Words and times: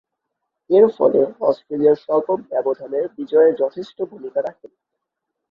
এরফলে, 0.69 1.21
অস্ট্রেলিয়ার 1.41 1.97
স্বল্প 1.97 2.27
ব্যবধানের 2.51 3.05
বিজয়ে 3.17 3.51
যথেষ্ট 3.53 3.97
ভূমিকা 4.03 4.39
রাখেন। 4.41 4.71